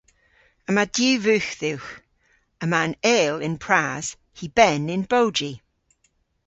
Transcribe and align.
Yma 0.69 0.83
diw 0.95 1.15
vugh 1.23 1.49
dhywgh. 1.59 1.91
Yma 2.63 2.79
an 2.87 2.93
eyl 3.17 3.37
y'n 3.47 3.55
pras, 3.65 4.07
hy 4.37 4.45
ben 4.57 4.83
y'n 4.93 5.03
bowji. 5.11 5.51